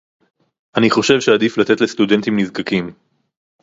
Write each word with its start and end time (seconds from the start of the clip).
אני 0.77 0.89
חושב 0.89 1.19
שעדיף 1.21 1.57
לתת 1.57 1.81
לסטודנטים 1.81 2.39
נזקקים 2.39 2.93